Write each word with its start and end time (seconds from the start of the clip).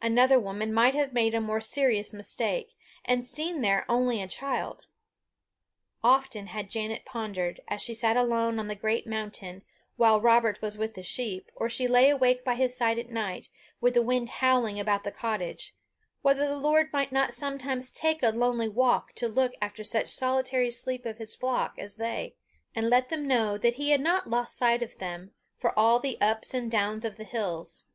Another 0.00 0.38
woman 0.38 0.72
might 0.72 0.94
have 0.94 1.12
made 1.12 1.34
a 1.34 1.40
more 1.40 1.60
serious 1.60 2.12
mistake, 2.12 2.76
and 3.04 3.26
seen 3.26 3.60
there 3.60 3.84
only 3.88 4.22
a 4.22 4.28
child. 4.28 4.86
Often 6.00 6.46
had 6.46 6.70
Janet 6.70 7.04
pondered, 7.04 7.58
as 7.66 7.82
she 7.82 7.92
sat 7.92 8.16
alone 8.16 8.60
on 8.60 8.68
the 8.68 8.76
great 8.76 9.04
mountain, 9.04 9.64
while 9.96 10.20
Robert 10.20 10.62
was 10.62 10.78
with 10.78 10.94
the 10.94 11.02
sheep, 11.02 11.50
or 11.56 11.68
she 11.68 11.88
lay 11.88 12.08
awake 12.08 12.44
by 12.44 12.54
his 12.54 12.76
side 12.76 13.00
at 13.00 13.10
night, 13.10 13.48
with 13.80 13.94
the 13.94 14.02
wind 14.02 14.28
howling 14.28 14.78
about 14.78 15.02
the 15.02 15.10
cottage, 15.10 15.74
whether 16.22 16.46
the 16.46 16.56
Lord 16.56 16.92
might 16.92 17.10
not 17.10 17.34
sometimes 17.34 17.90
take 17.90 18.22
a 18.22 18.28
lonely 18.30 18.68
walk 18.68 19.12
to 19.16 19.26
look 19.26 19.54
after 19.60 19.82
such 19.82 20.06
solitary 20.06 20.70
sheep 20.70 21.04
of 21.04 21.18
his 21.18 21.34
flock 21.34 21.74
as 21.78 21.96
they, 21.96 22.36
and 22.76 22.88
let 22.88 23.08
them 23.08 23.26
know 23.26 23.58
he 23.60 23.90
had 23.90 24.00
not 24.00 24.30
lost 24.30 24.56
sight 24.56 24.84
of 24.84 24.96
them, 24.98 25.32
for 25.56 25.76
all 25.76 25.98
the 25.98 26.16
ups 26.20 26.54
and 26.54 26.70
downs 26.70 27.04
of 27.04 27.16
the 27.16 27.24
hills. 27.24 27.86